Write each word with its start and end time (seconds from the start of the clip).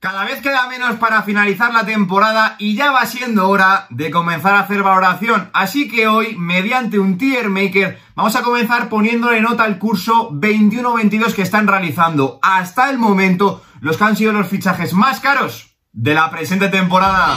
Cada 0.00 0.24
vez 0.24 0.40
queda 0.40 0.66
menos 0.66 0.96
para 0.96 1.22
finalizar 1.24 1.74
la 1.74 1.84
temporada 1.84 2.56
y 2.58 2.74
ya 2.74 2.90
va 2.90 3.04
siendo 3.04 3.50
hora 3.50 3.86
de 3.90 4.10
comenzar 4.10 4.54
a 4.54 4.60
hacer 4.60 4.82
valoración. 4.82 5.50
Así 5.52 5.90
que 5.90 6.08
hoy, 6.08 6.36
mediante 6.38 6.98
un 6.98 7.18
tier 7.18 7.50
maker, 7.50 8.00
vamos 8.14 8.34
a 8.34 8.40
comenzar 8.40 8.88
poniéndole 8.88 9.42
nota 9.42 9.64
al 9.64 9.76
curso 9.76 10.30
21-22 10.30 11.34
que 11.34 11.42
están 11.42 11.66
realizando 11.66 12.38
hasta 12.40 12.88
el 12.88 12.96
momento 12.96 13.62
los 13.82 13.98
que 13.98 14.04
han 14.04 14.16
sido 14.16 14.32
los 14.32 14.48
fichajes 14.48 14.94
más 14.94 15.20
caros 15.20 15.76
de 15.92 16.14
la 16.14 16.30
presente 16.30 16.70
temporada. 16.70 17.36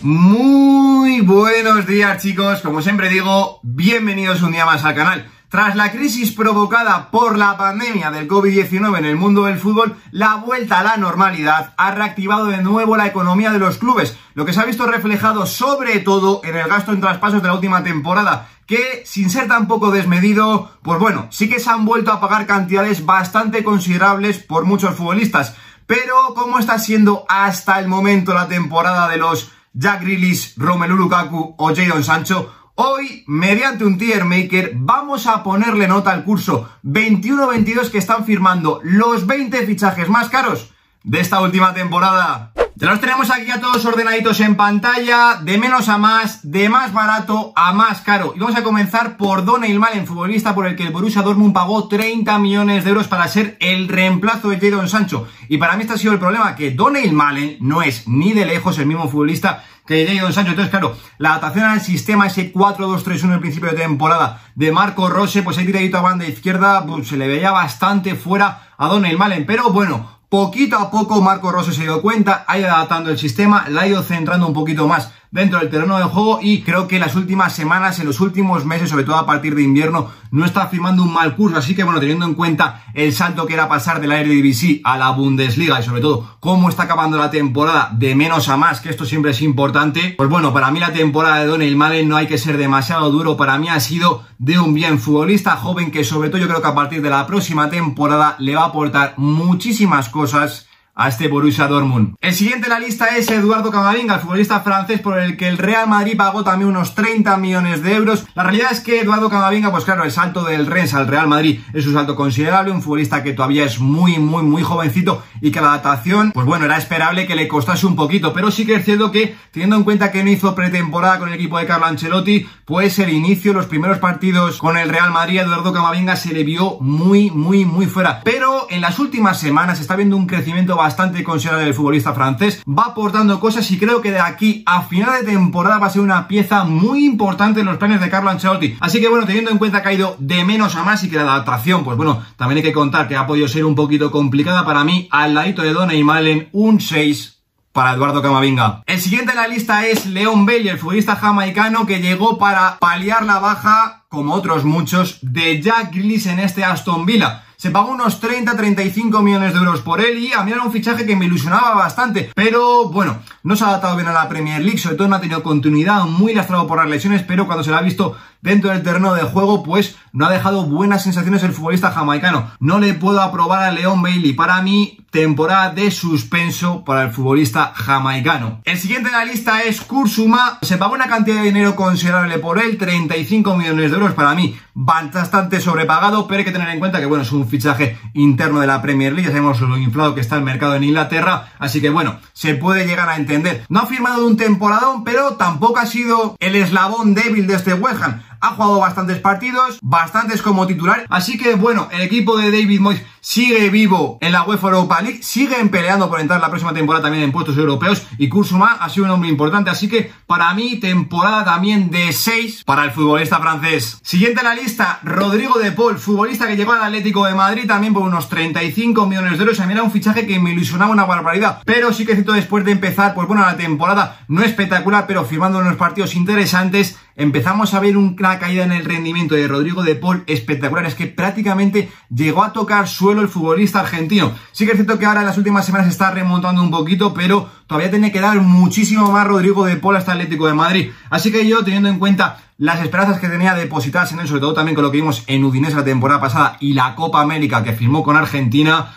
Muy 0.00 1.20
buenos 1.20 1.86
días 1.86 2.22
chicos, 2.22 2.62
como 2.62 2.80
siempre 2.80 3.10
digo, 3.10 3.60
bienvenidos 3.62 4.40
un 4.40 4.52
día 4.52 4.64
más 4.64 4.82
al 4.86 4.94
canal. 4.94 5.30
Tras 5.50 5.74
la 5.74 5.90
crisis 5.90 6.30
provocada 6.30 7.10
por 7.10 7.36
la 7.36 7.58
pandemia 7.58 8.12
del 8.12 8.28
COVID-19 8.28 8.98
en 8.98 9.04
el 9.04 9.16
mundo 9.16 9.46
del 9.46 9.58
fútbol, 9.58 9.96
la 10.12 10.36
vuelta 10.36 10.78
a 10.78 10.84
la 10.84 10.96
normalidad 10.96 11.74
ha 11.76 11.90
reactivado 11.90 12.46
de 12.46 12.62
nuevo 12.62 12.96
la 12.96 13.08
economía 13.08 13.50
de 13.50 13.58
los 13.58 13.76
clubes, 13.76 14.16
lo 14.34 14.46
que 14.46 14.52
se 14.52 14.60
ha 14.60 14.64
visto 14.64 14.86
reflejado 14.86 15.46
sobre 15.46 15.98
todo 15.98 16.40
en 16.44 16.56
el 16.56 16.68
gasto 16.68 16.92
en 16.92 17.00
traspasos 17.00 17.42
de 17.42 17.48
la 17.48 17.54
última 17.54 17.82
temporada, 17.82 18.48
que 18.64 19.02
sin 19.04 19.28
ser 19.28 19.48
tampoco 19.48 19.90
desmedido, 19.90 20.70
pues 20.82 21.00
bueno, 21.00 21.26
sí 21.30 21.48
que 21.48 21.58
se 21.58 21.68
han 21.68 21.84
vuelto 21.84 22.12
a 22.12 22.20
pagar 22.20 22.46
cantidades 22.46 23.04
bastante 23.04 23.64
considerables 23.64 24.38
por 24.38 24.66
muchos 24.66 24.94
futbolistas. 24.94 25.56
Pero, 25.88 26.32
¿cómo 26.36 26.60
está 26.60 26.78
siendo 26.78 27.26
hasta 27.28 27.80
el 27.80 27.88
momento 27.88 28.34
la 28.34 28.46
temporada 28.46 29.08
de 29.08 29.16
los 29.16 29.50
Jack 29.72 30.02
Grealish, 30.02 30.54
Romelu 30.56 30.94
Lukaku 30.94 31.56
o 31.58 31.74
Jadon 31.74 32.04
Sancho? 32.04 32.59
Hoy, 32.82 33.24
mediante 33.26 33.84
un 33.84 33.98
tier 33.98 34.24
maker, 34.24 34.72
vamos 34.74 35.26
a 35.26 35.42
ponerle 35.42 35.86
nota 35.86 36.12
al 36.12 36.24
curso 36.24 36.66
21-22 36.82 37.90
que 37.90 37.98
están 37.98 38.24
firmando 38.24 38.80
los 38.82 39.26
20 39.26 39.66
fichajes 39.66 40.08
más 40.08 40.30
caros 40.30 40.72
de 41.02 41.20
esta 41.20 41.42
última 41.42 41.74
temporada. 41.74 42.54
Ya 42.76 42.88
los 42.88 43.02
tenemos 43.02 43.30
aquí 43.30 43.50
a 43.50 43.60
todos 43.60 43.84
ordenaditos 43.84 44.40
en 44.40 44.56
pantalla, 44.56 45.40
de 45.42 45.58
menos 45.58 45.90
a 45.90 45.98
más, 45.98 46.50
de 46.50 46.70
más 46.70 46.94
barato 46.94 47.52
a 47.54 47.74
más 47.74 48.00
caro. 48.00 48.32
Y 48.34 48.38
vamos 48.38 48.56
a 48.56 48.62
comenzar 48.62 49.18
por 49.18 49.44
Donny 49.44 49.78
Malen, 49.78 50.06
futbolista 50.06 50.54
por 50.54 50.66
el 50.66 50.74
que 50.74 50.84
el 50.84 50.90
Borussia 50.90 51.20
Dortmund 51.20 51.52
pagó 51.52 51.86
30 51.86 52.38
millones 52.38 52.84
de 52.84 52.88
euros 52.88 53.08
para 53.08 53.28
ser 53.28 53.58
el 53.60 53.88
reemplazo 53.88 54.48
de 54.48 54.58
Jadon 54.58 54.88
Sancho. 54.88 55.28
Y 55.50 55.58
para 55.58 55.76
mí 55.76 55.82
este 55.82 55.92
ha 55.92 55.98
sido 55.98 56.14
el 56.14 56.18
problema, 56.18 56.56
que 56.56 56.70
Donny 56.70 57.10
Malen 57.10 57.58
no 57.60 57.82
es 57.82 58.08
ni 58.08 58.32
de 58.32 58.46
lejos 58.46 58.78
el 58.78 58.86
mismo 58.86 59.06
futbolista 59.06 59.64
que 59.96 60.16
Jadon 60.16 60.32
Sancho. 60.32 60.50
Entonces, 60.50 60.70
claro, 60.70 60.96
la 61.18 61.30
adaptación 61.30 61.64
al 61.64 61.80
sistema, 61.80 62.28
ese 62.28 62.52
4-2-3-1 62.52 63.34
en 63.34 63.40
principio 63.40 63.70
de 63.70 63.76
temporada 63.76 64.40
de 64.54 64.70
Marco 64.70 65.08
Rose, 65.08 65.42
pues 65.42 65.58
ahí 65.58 65.66
tiradito 65.66 65.98
a 65.98 66.02
banda 66.02 66.26
izquierda, 66.26 66.86
pues, 66.86 67.08
se 67.08 67.16
le 67.16 67.26
veía 67.26 67.50
bastante 67.50 68.14
fuera 68.14 68.68
a 68.78 68.86
Donny 68.86 69.16
Malen. 69.16 69.46
Pero 69.46 69.70
bueno, 69.70 70.20
Poquito 70.30 70.78
a 70.78 70.92
poco 70.92 71.20
Marco 71.20 71.50
Rose 71.50 71.72
se 71.72 71.82
dio 71.82 72.00
cuenta, 72.00 72.44
ha 72.46 72.56
ido 72.56 72.68
adaptando 72.68 73.10
el 73.10 73.18
sistema, 73.18 73.64
la 73.68 73.80
ha 73.80 73.88
ido 73.88 74.00
centrando 74.04 74.46
un 74.46 74.54
poquito 74.54 74.86
más 74.86 75.10
dentro 75.30 75.60
del 75.60 75.70
terreno 75.70 75.96
de 75.98 76.04
juego 76.04 76.40
y 76.42 76.62
creo 76.62 76.88
que 76.88 76.96
en 76.96 77.02
las 77.02 77.14
últimas 77.14 77.54
semanas, 77.54 77.98
en 78.00 78.06
los 78.06 78.20
últimos 78.20 78.64
meses, 78.64 78.90
sobre 78.90 79.04
todo 79.04 79.16
a 79.16 79.26
partir 79.26 79.54
de 79.54 79.62
invierno, 79.62 80.10
no 80.30 80.44
está 80.44 80.66
firmando 80.66 81.02
un 81.02 81.12
mal 81.12 81.36
curso. 81.36 81.58
Así 81.58 81.74
que 81.74 81.84
bueno, 81.84 82.00
teniendo 82.00 82.24
en 82.26 82.34
cuenta 82.34 82.84
el 82.94 83.12
salto 83.12 83.46
que 83.46 83.54
era 83.54 83.68
pasar 83.68 84.00
de 84.00 84.08
la 84.08 84.20
Eredivisie 84.20 84.80
a 84.84 84.98
la 84.98 85.10
Bundesliga 85.10 85.80
y 85.80 85.82
sobre 85.82 86.00
todo 86.00 86.36
cómo 86.40 86.68
está 86.68 86.84
acabando 86.84 87.16
la 87.16 87.30
temporada 87.30 87.90
de 87.92 88.14
menos 88.14 88.48
a 88.48 88.56
más, 88.56 88.80
que 88.80 88.90
esto 88.90 89.04
siempre 89.04 89.30
es 89.30 89.42
importante, 89.42 90.14
pues 90.16 90.28
bueno, 90.28 90.52
para 90.52 90.70
mí 90.70 90.80
la 90.80 90.92
temporada 90.92 91.40
de 91.40 91.46
Donny 91.46 91.74
Malen 91.74 92.08
no 92.08 92.16
hay 92.16 92.26
que 92.26 92.38
ser 92.38 92.56
demasiado 92.56 93.10
duro, 93.10 93.36
para 93.36 93.58
mí 93.58 93.68
ha 93.68 93.80
sido 93.80 94.24
de 94.38 94.58
un 94.58 94.74
bien 94.74 94.98
futbolista 94.98 95.56
joven 95.56 95.90
que 95.90 96.04
sobre 96.04 96.30
todo 96.30 96.40
yo 96.40 96.48
creo 96.48 96.62
que 96.62 96.68
a 96.68 96.74
partir 96.74 97.02
de 97.02 97.10
la 97.10 97.26
próxima 97.26 97.68
temporada 97.70 98.36
le 98.38 98.56
va 98.56 98.62
a 98.62 98.66
aportar 98.66 99.14
muchísimas 99.16 100.08
cosas 100.08 100.69
a 101.00 101.08
este 101.08 101.28
Borussia 101.28 101.66
Dortmund. 101.66 102.14
El 102.20 102.34
siguiente 102.34 102.66
en 102.66 102.74
la 102.74 102.78
lista 102.78 103.16
es 103.16 103.30
Eduardo 103.30 103.70
Camavinga, 103.70 104.16
el 104.16 104.20
futbolista 104.20 104.60
francés 104.60 105.00
por 105.00 105.18
el 105.18 105.38
que 105.38 105.48
el 105.48 105.56
Real 105.56 105.88
Madrid 105.88 106.14
pagó 106.14 106.44
también 106.44 106.68
unos 106.68 106.94
30 106.94 107.38
millones 107.38 107.82
de 107.82 107.94
euros. 107.94 108.26
La 108.34 108.42
realidad 108.42 108.68
es 108.70 108.80
que 108.80 109.00
Eduardo 109.00 109.30
Camavinga, 109.30 109.70
pues 109.70 109.86
claro, 109.86 110.04
el 110.04 110.12
salto 110.12 110.44
del 110.44 110.66
Rennes 110.66 110.92
al 110.92 111.06
Real 111.06 111.26
Madrid 111.26 111.60
es 111.72 111.86
un 111.86 111.94
salto 111.94 112.14
considerable, 112.14 112.70
un 112.70 112.82
futbolista 112.82 113.22
que 113.22 113.32
todavía 113.32 113.64
es 113.64 113.80
muy, 113.80 114.18
muy, 114.18 114.42
muy 114.42 114.62
jovencito 114.62 115.22
y 115.40 115.50
que 115.50 115.62
la 115.62 115.68
adaptación, 115.68 116.32
pues 116.32 116.44
bueno, 116.44 116.66
era 116.66 116.76
esperable 116.76 117.26
que 117.26 117.34
le 117.34 117.48
costase 117.48 117.86
un 117.86 117.96
poquito, 117.96 118.34
pero 118.34 118.50
sí 118.50 118.66
que 118.66 118.74
es 118.74 118.84
cierto 118.84 119.10
que, 119.10 119.34
teniendo 119.52 119.76
en 119.76 119.84
cuenta 119.84 120.12
que 120.12 120.22
no 120.22 120.28
hizo 120.28 120.54
pretemporada 120.54 121.18
con 121.18 121.30
el 121.30 121.34
equipo 121.34 121.58
de 121.58 121.64
Carlo 121.64 121.86
Ancelotti, 121.86 122.46
pues 122.66 122.98
el 122.98 123.08
inicio, 123.08 123.54
los 123.54 123.64
primeros 123.64 123.96
partidos 123.96 124.58
con 124.58 124.76
el 124.76 124.90
Real 124.90 125.12
Madrid, 125.12 125.40
Eduardo 125.40 125.72
Camavinga 125.72 126.16
se 126.16 126.34
le 126.34 126.44
vio 126.44 126.76
muy, 126.80 127.30
muy, 127.30 127.64
muy 127.64 127.86
fuera. 127.86 128.20
Pero 128.22 128.66
en 128.68 128.82
las 128.82 128.98
últimas 128.98 129.40
semanas 129.40 129.80
está 129.80 129.96
viendo 129.96 130.18
un 130.18 130.26
crecimiento 130.26 130.76
bastante 130.76 130.89
bastante 130.90 131.22
considerable 131.22 131.68
el 131.68 131.74
futbolista 131.74 132.12
francés, 132.12 132.62
va 132.66 132.86
aportando 132.86 133.38
cosas 133.38 133.70
y 133.70 133.78
creo 133.78 134.00
que 134.00 134.10
de 134.10 134.18
aquí 134.18 134.64
a 134.66 134.82
final 134.82 135.24
de 135.24 135.30
temporada 135.30 135.78
va 135.78 135.86
a 135.86 135.90
ser 135.90 136.02
una 136.02 136.26
pieza 136.26 136.64
muy 136.64 137.04
importante 137.04 137.60
en 137.60 137.66
los 137.66 137.76
planes 137.76 138.00
de 138.00 138.10
Carlo 138.10 138.28
Ancelotti. 138.28 138.76
Así 138.80 139.00
que 139.00 139.08
bueno, 139.08 139.24
teniendo 139.24 139.52
en 139.52 139.58
cuenta 139.58 139.82
que 139.82 139.88
ha 139.88 139.92
ido 139.92 140.16
de 140.18 140.44
menos 140.44 140.74
a 140.74 140.82
más 140.82 141.04
y 141.04 141.08
que 141.08 141.14
la 141.14 141.22
adaptación, 141.22 141.84
pues 141.84 141.96
bueno, 141.96 142.24
también 142.36 142.56
hay 142.56 142.64
que 142.64 142.72
contar 142.72 143.06
que 143.06 143.14
ha 143.14 143.24
podido 143.24 143.46
ser 143.46 143.64
un 143.64 143.76
poquito 143.76 144.10
complicada 144.10 144.66
para 144.66 144.82
mí, 144.82 145.06
al 145.12 145.32
ladito 145.32 145.62
de 145.62 145.72
Dona 145.72 145.94
y 145.94 146.02
Malen, 146.02 146.48
un 146.50 146.80
6 146.80 147.36
para 147.70 147.92
Eduardo 147.92 148.20
Camavinga. 148.20 148.82
El 148.86 149.00
siguiente 149.00 149.30
en 149.30 149.36
la 149.36 149.46
lista 149.46 149.86
es 149.86 150.06
Leon 150.06 150.44
Bailey, 150.44 150.70
el 150.70 150.78
futbolista 150.78 151.14
jamaicano 151.14 151.86
que 151.86 152.00
llegó 152.00 152.36
para 152.36 152.78
paliar 152.80 153.24
la 153.24 153.38
baja, 153.38 154.06
como 154.08 154.34
otros 154.34 154.64
muchos, 154.64 155.20
de 155.22 155.62
Jack 155.62 155.94
Grealish 155.94 156.26
en 156.26 156.40
este 156.40 156.64
Aston 156.64 157.06
Villa. 157.06 157.44
Se 157.60 157.70
pagó 157.70 157.90
unos 157.90 158.22
30-35 158.22 159.22
millones 159.22 159.52
de 159.52 159.58
euros 159.58 159.82
por 159.82 160.00
él 160.00 160.18
y 160.18 160.32
a 160.32 160.42
mí 160.42 160.50
era 160.50 160.62
un 160.62 160.72
fichaje 160.72 161.04
que 161.04 161.14
me 161.14 161.26
ilusionaba 161.26 161.74
bastante. 161.74 162.30
Pero 162.34 162.88
bueno, 162.88 163.18
no 163.42 163.54
se 163.54 163.64
ha 163.64 163.68
adaptado 163.68 163.96
bien 163.96 164.08
a 164.08 164.14
la 164.14 164.30
Premier 164.30 164.62
League, 164.62 164.78
sobre 164.78 164.96
todo 164.96 165.08
no 165.08 165.16
ha 165.16 165.20
tenido 165.20 165.42
continuidad, 165.42 166.06
muy 166.06 166.32
lastrado 166.32 166.66
por 166.66 166.78
las 166.78 166.88
lesiones, 166.88 167.22
pero 167.22 167.44
cuando 167.44 167.62
se 167.62 167.70
la 167.70 167.76
ha 167.76 167.82
visto 167.82 168.16
dentro 168.42 168.70
del 168.70 168.82
terreno 168.82 169.14
de 169.14 169.22
juego, 169.22 169.62
pues 169.62 169.96
no 170.12 170.26
ha 170.26 170.30
dejado 170.32 170.66
buenas 170.66 171.02
sensaciones 171.02 171.42
el 171.42 171.52
futbolista 171.52 171.92
jamaicano. 171.92 172.50
No 172.58 172.78
le 172.78 172.94
puedo 172.94 173.20
aprobar 173.20 173.62
a 173.62 173.70
Leon 173.70 174.02
Bailey. 174.02 174.32
Para 174.32 174.60
mí, 174.62 174.98
temporada 175.10 175.70
de 175.70 175.90
suspenso 175.90 176.84
para 176.84 177.04
el 177.04 177.10
futbolista 177.10 177.72
jamaicano. 177.74 178.60
El 178.64 178.78
siguiente 178.78 179.08
en 179.08 179.16
la 179.16 179.24
lista 179.24 179.62
es 179.62 179.80
Kursuma. 179.80 180.58
Se 180.62 180.78
pagó 180.78 180.94
una 180.94 181.08
cantidad 181.08 181.36
de 181.36 181.46
dinero 181.46 181.76
considerable 181.76 182.38
por 182.38 182.58
él, 182.58 182.76
35 182.76 183.56
millones 183.56 183.90
de 183.90 183.96
euros. 183.96 184.14
Para 184.14 184.34
mí, 184.34 184.56
bastante 184.74 185.60
sobrepagado, 185.60 186.26
pero 186.26 186.38
hay 186.38 186.44
que 186.44 186.52
tener 186.52 186.68
en 186.70 186.78
cuenta 186.78 187.00
que, 187.00 187.06
bueno, 187.06 187.22
es 187.22 187.32
un 187.32 187.48
fichaje 187.48 187.98
interno 188.14 188.60
de 188.60 188.66
la 188.66 188.82
Premier 188.82 189.12
League. 189.12 189.28
Sabemos 189.28 189.60
lo 189.60 189.76
inflado 189.78 190.14
que 190.14 190.20
está 190.20 190.36
el 190.36 190.42
mercado 190.42 190.74
en 190.74 190.84
Inglaterra. 190.84 191.52
Así 191.58 191.80
que, 191.80 191.90
bueno, 191.90 192.18
se 192.32 192.54
puede 192.54 192.86
llegar 192.86 193.08
a 193.08 193.16
entender. 193.16 193.64
No 193.68 193.80
ha 193.80 193.86
firmado 193.86 194.26
un 194.26 194.36
temporadón, 194.36 195.04
pero 195.04 195.34
tampoco 195.34 195.78
ha 195.78 195.86
sido 195.86 196.36
el 196.40 196.56
eslabón 196.56 197.14
débil 197.14 197.46
de 197.46 197.54
este 197.54 197.74
West 197.74 198.00
ha 198.40 198.50
jugado 198.50 198.80
bastantes 198.80 199.18
partidos, 199.18 199.78
bastantes 199.82 200.42
como 200.42 200.66
titular, 200.66 201.06
así 201.08 201.38
que 201.38 201.54
bueno, 201.54 201.88
el 201.92 202.00
equipo 202.00 202.36
de 202.36 202.50
David 202.50 202.80
Moyes 202.80 203.02
sigue 203.20 203.68
vivo 203.70 204.18
en 204.20 204.32
la 204.32 204.44
UEFA 204.44 204.68
Europa 204.68 205.02
League, 205.02 205.22
siguen 205.22 205.68
peleando 205.68 206.08
por 206.08 206.20
entrar 206.20 206.40
la 206.40 206.48
próxima 206.48 206.72
temporada 206.72 207.04
también 207.04 207.24
en 207.24 207.32
puestos 207.32 207.56
europeos 207.56 208.06
y 208.18 208.28
Kursuma 208.28 208.78
ha 208.80 208.88
sido 208.88 209.06
un 209.06 209.12
hombre 209.12 209.28
importante, 209.28 209.70
así 209.70 209.88
que 209.88 210.12
para 210.26 210.52
mí 210.54 210.80
temporada 210.80 211.44
también 211.44 211.90
de 211.90 212.12
6 212.12 212.64
para 212.64 212.84
el 212.84 212.92
futbolista 212.92 213.38
francés. 213.38 213.98
Siguiente 214.02 214.40
en 214.40 214.46
la 214.46 214.54
lista, 214.54 215.00
Rodrigo 215.02 215.58
de 215.58 215.72
Paul, 215.72 215.98
futbolista 215.98 216.46
que 216.46 216.56
llegó 216.56 216.72
al 216.72 216.82
Atlético 216.82 217.26
de 217.26 217.34
Madrid 217.34 217.66
también 217.66 217.92
por 217.92 218.02
unos 218.02 218.28
35 218.28 219.06
millones 219.06 219.38
de 219.38 219.44
euros, 219.44 219.60
a 219.60 219.66
mí 219.66 219.72
era 219.72 219.82
un 219.82 219.90
fichaje 219.90 220.26
que 220.26 220.40
me 220.40 220.52
ilusionaba 220.52 220.90
una 220.90 221.04
barbaridad, 221.04 221.62
pero 221.64 221.92
sí 221.92 222.06
que 222.06 222.14
cierto 222.14 222.32
después 222.32 222.64
de 222.64 222.72
empezar, 222.72 223.14
pues 223.14 223.28
bueno, 223.28 223.44
la 223.44 223.56
temporada 223.56 224.24
no 224.28 224.42
espectacular, 224.42 225.06
pero 225.06 225.24
firmando 225.24 225.58
unos 225.58 225.76
partidos 225.76 226.14
interesantes, 226.14 226.96
empezamos 227.20 227.74
a 227.74 227.80
ver 227.80 227.98
una 227.98 228.38
caída 228.38 228.64
en 228.64 228.72
el 228.72 228.84
rendimiento 228.84 229.34
de 229.34 229.46
Rodrigo 229.46 229.82
de 229.82 229.94
Paul 229.94 230.24
espectacular, 230.26 230.86
es 230.86 230.94
que 230.94 231.06
prácticamente 231.06 231.90
llegó 232.08 232.42
a 232.42 232.54
tocar 232.54 232.88
su 232.88 233.10
el 233.10 233.28
futbolista 233.28 233.80
argentino. 233.80 234.32
Sí 234.52 234.64
que 234.64 234.72
es 234.72 234.78
cierto 234.78 234.98
que 234.98 235.04
ahora 235.04 235.20
en 235.20 235.26
las 235.26 235.36
últimas 235.36 235.66
semanas 235.66 235.88
está 235.88 236.10
remontando 236.10 236.62
un 236.62 236.70
poquito, 236.70 237.12
pero 237.12 237.46
todavía 237.66 237.90
tiene 237.90 238.10
que 238.10 238.20
dar 238.20 238.40
muchísimo 238.40 239.12
más 239.12 239.26
Rodrigo 239.26 239.66
de 239.66 239.76
Paul 239.76 239.96
hasta 239.96 240.12
Atlético 240.12 240.46
de 240.46 240.54
Madrid. 240.54 240.90
Así 241.10 241.30
que 241.30 241.46
yo, 241.46 241.62
teniendo 241.62 241.90
en 241.90 241.98
cuenta 241.98 242.38
las 242.56 242.80
esperanzas 242.80 243.18
que 243.18 243.28
tenía 243.28 243.54
depositadas 243.54 244.12
en 244.12 244.20
él, 244.20 244.28
sobre 244.28 244.40
todo 244.40 244.54
también 244.54 244.74
con 244.74 244.84
lo 244.84 244.90
que 244.90 244.98
vimos 244.98 245.24
en 245.26 245.44
Udinese 245.44 245.76
la 245.76 245.84
temporada 245.84 246.20
pasada 246.22 246.56
y 246.60 246.72
la 246.72 246.94
Copa 246.94 247.20
América 247.20 247.62
que 247.62 247.74
firmó 247.74 248.02
con 248.02 248.16
Argentina, 248.16 248.94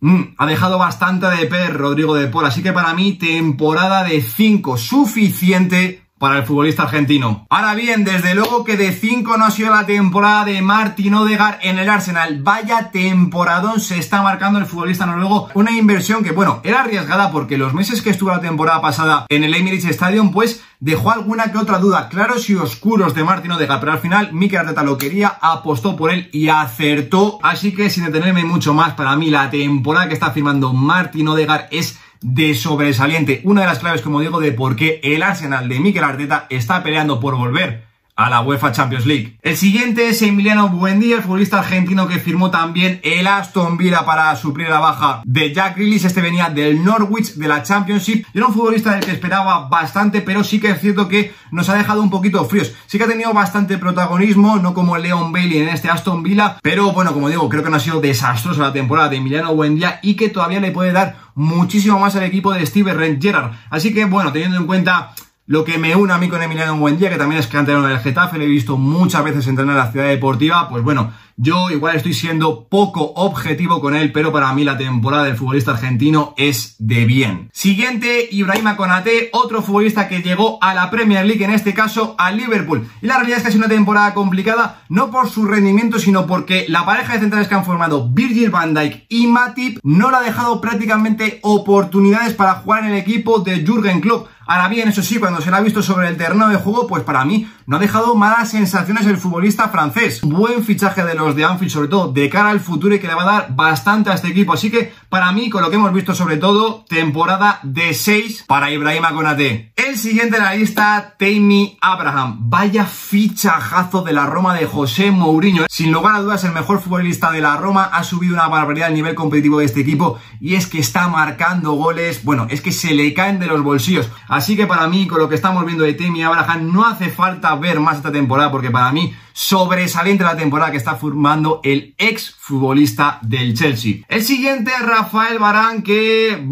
mm, 0.00 0.22
ha 0.38 0.46
dejado 0.46 0.76
bastante 0.78 1.28
de 1.28 1.46
per 1.46 1.76
Rodrigo 1.76 2.16
de 2.16 2.26
Paul. 2.26 2.46
Así 2.46 2.64
que 2.64 2.72
para 2.72 2.94
mí, 2.94 3.12
temporada 3.12 4.02
de 4.02 4.20
5 4.22 4.76
suficiente 4.76 6.03
para 6.18 6.38
el 6.38 6.44
futbolista 6.44 6.84
argentino. 6.84 7.46
Ahora 7.50 7.74
bien, 7.74 8.04
desde 8.04 8.34
luego 8.34 8.64
que 8.64 8.76
de 8.76 8.92
5 8.92 9.36
no 9.36 9.46
ha 9.46 9.50
sido 9.50 9.70
la 9.70 9.84
temporada 9.84 10.44
de 10.44 10.62
Martin 10.62 11.14
Odegaard 11.14 11.58
en 11.62 11.78
el 11.78 11.88
Arsenal. 11.88 12.42
Vaya 12.42 12.90
temporadón 12.92 13.80
se 13.80 13.98
está 13.98 14.22
marcando 14.22 14.58
el 14.58 14.66
futbolista 14.66 15.06
noruego. 15.06 15.48
Una 15.54 15.72
inversión 15.72 16.22
que, 16.22 16.32
bueno, 16.32 16.60
era 16.64 16.80
arriesgada 16.80 17.30
porque 17.30 17.58
los 17.58 17.74
meses 17.74 18.00
que 18.00 18.10
estuvo 18.10 18.30
la 18.30 18.40
temporada 18.40 18.80
pasada 18.80 19.26
en 19.28 19.44
el 19.44 19.54
Emirates 19.54 19.90
Stadium, 19.90 20.32
pues 20.32 20.62
dejó 20.80 21.10
alguna 21.10 21.50
que 21.50 21.58
otra 21.58 21.78
duda 21.78 22.08
claros 22.08 22.48
y 22.50 22.54
oscuros 22.54 23.14
de 23.14 23.24
Martin 23.24 23.52
Odegaard, 23.52 23.80
pero 23.80 23.92
al 23.92 24.00
final 24.00 24.32
Mikel 24.32 24.60
Arteta 24.60 24.82
lo 24.82 24.98
quería, 24.98 25.38
apostó 25.40 25.96
por 25.96 26.10
él 26.10 26.28
y 26.32 26.48
acertó. 26.48 27.38
Así 27.42 27.74
que 27.74 27.90
sin 27.90 28.04
detenerme 28.04 28.44
mucho 28.44 28.72
más, 28.72 28.94
para 28.94 29.16
mí 29.16 29.30
la 29.30 29.50
temporada 29.50 30.08
que 30.08 30.14
está 30.14 30.30
firmando 30.30 30.72
Martin 30.72 31.28
Odegaard 31.28 31.66
es 31.70 31.98
de 32.24 32.54
sobresaliente. 32.54 33.42
Una 33.44 33.60
de 33.60 33.66
las 33.66 33.80
claves, 33.80 34.00
como 34.00 34.20
digo, 34.20 34.40
de 34.40 34.50
por 34.50 34.76
qué 34.76 34.98
el 35.04 35.22
Arsenal 35.22 35.68
de 35.68 35.78
Mikel 35.78 36.02
Arteta 36.02 36.46
está 36.48 36.82
peleando 36.82 37.20
por 37.20 37.36
volver 37.36 37.84
a 38.16 38.30
la 38.30 38.42
UEFA 38.42 38.72
Champions 38.72 39.06
League. 39.06 39.38
El 39.42 39.56
siguiente 39.56 40.08
es 40.08 40.22
Emiliano 40.22 40.68
Buendía, 40.68 41.16
el 41.16 41.22
futbolista 41.22 41.58
argentino 41.58 42.06
que 42.06 42.20
firmó 42.20 42.50
también 42.50 43.00
el 43.02 43.26
Aston 43.26 43.76
Villa 43.76 44.04
para 44.04 44.34
suplir 44.36 44.68
la 44.68 44.78
baja 44.78 45.22
de 45.24 45.52
Jack 45.52 45.76
Grealish. 45.76 46.04
Este 46.04 46.20
venía 46.20 46.48
del 46.48 46.84
Norwich 46.84 47.34
de 47.34 47.48
la 47.48 47.62
Championship. 47.62 48.24
Era 48.32 48.46
un 48.46 48.54
futbolista 48.54 48.92
del 48.92 49.04
que 49.04 49.10
esperaba 49.10 49.68
bastante, 49.68 50.20
pero 50.20 50.44
sí 50.44 50.60
que 50.60 50.70
es 50.70 50.80
cierto 50.80 51.08
que 51.08 51.34
nos 51.50 51.68
ha 51.68 51.74
dejado 51.74 52.02
un 52.02 52.10
poquito 52.10 52.44
fríos. 52.44 52.72
Sí 52.86 52.98
que 52.98 53.04
ha 53.04 53.08
tenido 53.08 53.32
bastante 53.32 53.78
protagonismo, 53.78 54.56
no 54.56 54.74
como 54.74 54.96
Leon 54.96 55.32
Bailey 55.32 55.58
en 55.58 55.68
este 55.68 55.90
Aston 55.90 56.22
Villa, 56.22 56.58
pero 56.62 56.92
bueno, 56.92 57.12
como 57.12 57.28
digo, 57.28 57.48
creo 57.48 57.64
que 57.64 57.70
no 57.70 57.76
ha 57.76 57.80
sido 57.80 58.00
desastrosa 58.00 58.62
la 58.62 58.72
temporada 58.72 59.08
de 59.08 59.16
Emiliano 59.16 59.54
Buendía 59.54 59.98
y 60.02 60.14
que 60.14 60.28
todavía 60.28 60.60
le 60.60 60.70
puede 60.70 60.92
dar 60.92 61.16
muchísimo 61.34 61.98
más 61.98 62.14
al 62.14 62.22
equipo 62.22 62.52
de 62.52 62.64
Steven 62.64 63.20
Gerrard. 63.20 63.52
Así 63.70 63.92
que 63.92 64.04
bueno, 64.04 64.32
teniendo 64.32 64.56
en 64.56 64.66
cuenta 64.66 65.14
lo 65.46 65.64
que 65.64 65.76
me 65.78 65.94
une 65.94 66.12
a 66.12 66.18
mí 66.18 66.28
con 66.28 66.42
Emiliano 66.42 66.76
Buendía, 66.76 67.10
que 67.10 67.18
también 67.18 67.40
es 67.40 67.46
canterano 67.46 67.86
del 67.86 67.98
Getafe, 67.98 68.38
le 68.38 68.46
he 68.46 68.48
visto 68.48 68.78
muchas 68.78 69.24
veces 69.24 69.46
entrenar 69.46 69.76
en 69.76 69.84
la 69.84 69.92
ciudad 69.92 70.08
deportiva, 70.08 70.68
pues 70.68 70.82
bueno, 70.82 71.12
yo 71.36 71.68
igual 71.70 71.96
estoy 71.96 72.14
siendo 72.14 72.68
poco 72.68 73.12
objetivo 73.16 73.80
con 73.80 73.96
él, 73.96 74.12
pero 74.12 74.32
para 74.32 74.52
mí 74.54 74.62
la 74.62 74.78
temporada 74.78 75.24
del 75.24 75.36
futbolista 75.36 75.72
argentino 75.72 76.32
es 76.36 76.76
de 76.78 77.04
bien. 77.06 77.50
Siguiente, 77.52 78.28
Ibrahima 78.30 78.76
Konate, 78.76 79.30
otro 79.32 79.60
futbolista 79.60 80.08
que 80.08 80.22
llegó 80.22 80.62
a 80.62 80.74
la 80.74 80.90
Premier 80.90 81.26
League, 81.26 81.44
en 81.44 81.50
este 81.50 81.74
caso 81.74 82.14
a 82.18 82.30
Liverpool. 82.30 82.88
Y 83.02 83.06
la 83.06 83.16
realidad 83.16 83.38
es 83.38 83.42
que 83.42 83.48
ha 83.48 83.52
sido 83.52 83.64
una 83.66 83.74
temporada 83.74 84.14
complicada, 84.14 84.84
no 84.88 85.10
por 85.10 85.28
su 85.28 85.44
rendimiento, 85.44 85.98
sino 85.98 86.26
porque 86.26 86.66
la 86.68 86.86
pareja 86.86 87.14
de 87.14 87.20
centrales 87.20 87.48
que 87.48 87.54
han 87.56 87.64
formado 87.64 88.08
Virgil 88.08 88.50
van 88.50 88.72
Dijk 88.72 89.04
y 89.08 89.26
Matip 89.26 89.80
no 89.82 90.10
le 90.10 90.18
ha 90.18 90.22
dejado 90.22 90.60
prácticamente 90.60 91.40
oportunidades 91.42 92.34
para 92.34 92.54
jugar 92.54 92.84
en 92.84 92.92
el 92.92 92.98
equipo 92.98 93.40
de 93.40 93.64
Jürgen 93.66 94.00
Klopp. 94.00 94.28
Ahora 94.46 94.68
bien, 94.68 94.88
eso 94.88 95.02
sí, 95.02 95.18
cuando 95.18 95.40
se 95.40 95.50
le 95.50 95.56
ha 95.56 95.60
visto 95.60 95.82
sobre 95.82 96.08
el 96.08 96.16
terreno 96.16 96.48
de 96.48 96.56
juego, 96.56 96.86
pues 96.86 97.02
para 97.02 97.24
mí 97.24 97.48
no 97.66 97.76
ha 97.76 97.80
dejado 97.80 98.14
malas 98.14 98.50
sensaciones 98.50 99.06
el 99.06 99.16
futbolista 99.16 99.68
francés. 99.68 100.20
Buen 100.22 100.64
fichaje 100.64 101.02
de 101.02 101.14
los 101.14 101.34
de 101.34 101.44
Anfield, 101.44 101.72
sobre 101.72 101.88
todo 101.88 102.12
de 102.12 102.28
cara 102.28 102.50
al 102.50 102.60
futuro 102.60 102.94
y 102.94 102.98
que 102.98 103.06
le 103.06 103.14
va 103.14 103.22
a 103.22 103.32
dar 103.32 103.54
bastante 103.54 104.10
a 104.10 104.14
este 104.14 104.28
equipo. 104.28 104.52
Así 104.52 104.70
que 104.70 104.92
para 105.08 105.32
mí, 105.32 105.48
con 105.48 105.62
lo 105.62 105.70
que 105.70 105.76
hemos 105.76 105.92
visto 105.92 106.14
sobre 106.14 106.36
todo, 106.36 106.84
temporada 106.88 107.60
de 107.62 107.94
6 107.94 108.44
para 108.46 108.70
Ibrahima 108.70 109.14
Konate. 109.14 109.72
El 109.76 109.96
siguiente 109.96 110.36
en 110.36 110.42
la 110.42 110.54
lista, 110.54 111.14
Tammy 111.18 111.78
Abraham. 111.80 112.50
Vaya 112.50 112.84
fichajazo 112.84 114.02
de 114.02 114.12
la 114.12 114.26
Roma 114.26 114.54
de 114.54 114.66
José 114.66 115.10
Mourinho. 115.10 115.64
Sin 115.70 115.92
lugar 115.92 116.16
a 116.16 116.20
dudas, 116.20 116.44
el 116.44 116.52
mejor 116.52 116.80
futbolista 116.80 117.30
de 117.30 117.40
la 117.40 117.56
Roma 117.56 117.84
ha 117.84 118.04
subido 118.04 118.34
una 118.34 118.48
barbaridad 118.48 118.88
al 118.88 118.94
nivel 118.94 119.14
competitivo 119.14 119.60
de 119.60 119.64
este 119.64 119.80
equipo 119.80 120.18
y 120.40 120.56
es 120.56 120.66
que 120.66 120.78
está 120.78 121.08
marcando 121.08 121.72
goles. 121.72 122.24
Bueno, 122.24 122.46
es 122.50 122.60
que 122.60 122.72
se 122.72 122.92
le 122.92 123.14
caen 123.14 123.38
de 123.38 123.46
los 123.46 123.62
bolsillos. 123.62 124.10
Así 124.34 124.56
que 124.56 124.66
para 124.66 124.88
mí, 124.88 125.06
con 125.06 125.20
lo 125.20 125.28
que 125.28 125.36
estamos 125.36 125.64
viendo 125.64 125.84
de 125.84 125.94
Tammy 125.94 126.24
Abraham, 126.24 126.72
no 126.72 126.84
hace 126.84 127.08
falta 127.08 127.54
ver 127.54 127.78
más 127.78 127.98
esta 127.98 128.10
temporada 128.10 128.50
porque 128.50 128.68
para 128.68 128.90
mí 128.90 129.14
sobresaliente 129.32 130.24
la 130.24 130.36
temporada 130.36 130.72
que 130.72 130.76
está 130.76 130.96
formando 130.96 131.60
el 131.62 131.94
ex 131.98 132.34
futbolista 132.36 133.20
del 133.22 133.54
Chelsea. 133.54 133.98
El 134.08 134.24
siguiente, 134.24 134.72
Rafael 134.80 135.38
Barán, 135.38 135.82
que... 135.82 136.44